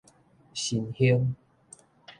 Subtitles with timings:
[0.55, 1.35] 新興